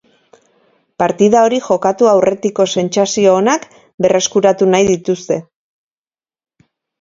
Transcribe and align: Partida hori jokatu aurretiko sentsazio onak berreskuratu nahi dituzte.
Partida 1.01 1.43
hori 1.49 1.59
jokatu 1.67 2.09
aurretiko 2.11 2.65
sentsazio 2.77 3.35
onak 3.41 3.67
berreskuratu 4.07 4.71
nahi 4.73 4.89
dituzte. 4.89 5.39